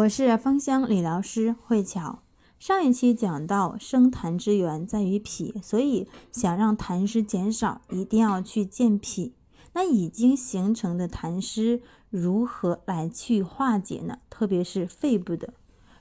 [0.00, 2.22] 我是芳香理疗师慧巧。
[2.58, 9.34] 上一期讲到生痰之源在于脾，所以想让痰湿减少，一定要去健脾。
[9.74, 14.20] 那已经形成的痰湿如何来去化解呢？
[14.30, 15.52] 特别是肺部的，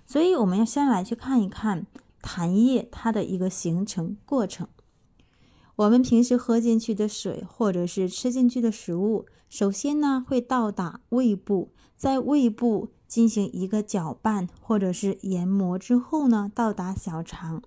[0.05, 1.86] 所以我们要先来去看一看
[2.21, 4.70] 痰液它的一个形成过程。
[5.75, 17.62] 我们平时喝进去的水，或者是吃进去的食物，首先呢会到达胃部，在胃部进行一个搅拌或者是研磨之后呢，到达小肠。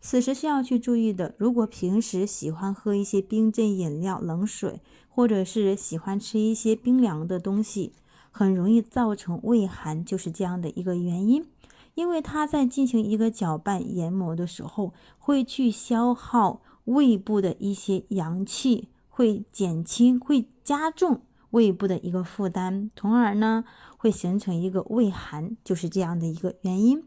[0.00, 7.92] 此时需要去注意的，如果平时喜欢喝一些冰镇饮料、冷水，或者是喜欢吃一些冰凉的东西，
[8.30, 11.46] 很容易造成胃寒，就是这样的一个原因。
[11.94, 16.60] 因为它在进行一个搅拌研磨的时候，会去消耗。
[16.84, 21.22] 胃部的一些阳气会减轻，会加重
[21.54, 23.64] 胃部的一个负担，从而呢
[23.96, 27.04] 会形成一个胃寒，就是这样的一个原因，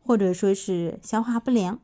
[0.00, 1.80] 或者说是消化不良。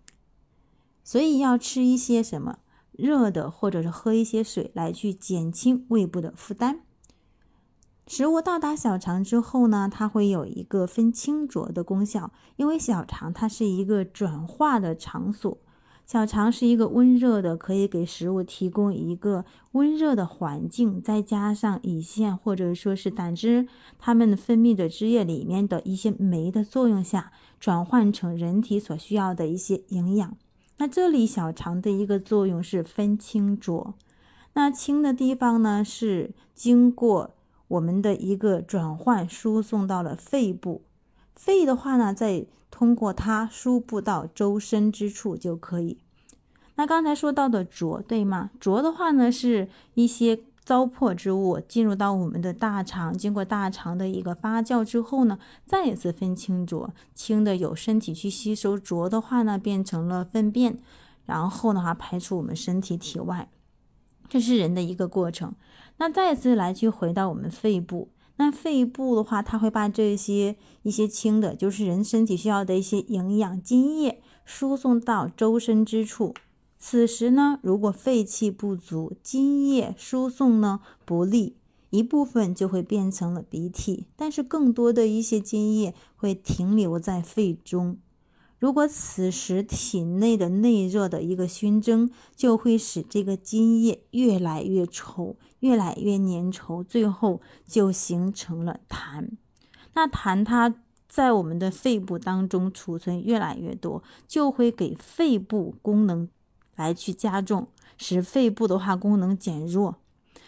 [1.02, 2.60] 所以要吃一些什么
[2.92, 6.82] 热的，或者是喝一些水来去减轻胃部的负担。
[8.06, 15.58] 食物到达小肠之后呢，它会有一个分清浊的功效，因为小肠它是一个转化的场所。
[16.10, 30.34] 小肠是一个温热的，可以给食物提供一个温热的环境，再加上胰腺或者说是胆汁，它们分泌的汁液里面的一些酶的作用下，转换成人体所需要的一些营养。
[30.78, 33.92] 那这里小肠的一个作用是分清浊，
[34.54, 37.32] 那清的地方呢是经过
[37.68, 40.80] 我们的一个转换输送到了肺部。
[41.38, 45.98] 肺的话呢，再通过它输布到周身之处就可以。
[46.74, 48.50] 那刚才说到的浊，对吗？
[48.58, 56.92] 浊的话呢，是一些糟粕之物进入到我们的大肠，经过大肠的一个发酵之后呢，再一次分清浊。
[57.14, 60.76] 清的有身体去吸收，浊的话呢，变成了粪便，
[61.24, 63.48] 然后的话排出我们身体体外。
[64.28, 65.54] 这是人的一个过程。
[65.98, 68.08] 那再次来去回到我们肺部。
[68.38, 76.34] 那肺部的话，它会把这些一些轻的，就是人身体需要的一些营养津液输送到周身之处。
[76.78, 81.56] 此时呢，如果肺气不足，津液输送呢不利，
[81.90, 87.98] 一部分就会变成了鼻涕，但是更多的一些津液会停留在肺中。
[88.60, 99.28] 如果此时体内的内热的一个熏蒸，就会使这个津液越来越稠，越来越粘稠，最后就形成了痰。
[99.94, 100.74] 那痰它
[101.08, 106.28] 在我们的肺部当中储存越来越多，就会给肺部功能
[106.76, 109.96] 来去加重，使肺部的话功能减弱，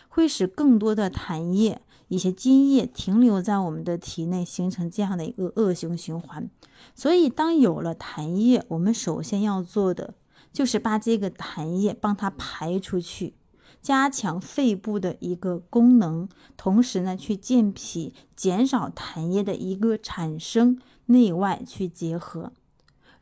[0.09, 1.83] 会使更多的痰液。
[2.09, 6.51] 一些津液停留在我们的体内，形成这样的一个恶性循环。
[6.93, 10.15] 所以，当有了痰液，我们首先要做的
[10.53, 13.35] 就是把这个痰液帮它排出去，
[13.83, 22.53] 加强肺部的一个功能，同时呢，去健脾，减少痰液的一个产生，内外去结合。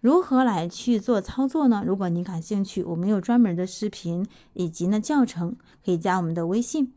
[0.01, 1.83] 如何来去做操作呢？
[1.85, 6.93] 如果您感兴趣，我们有专门的视频以及呢教程，可以加我们的微信。